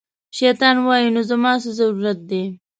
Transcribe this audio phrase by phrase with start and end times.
[0.37, 2.43] شیطان وایي، نو زما څه ضرورت دی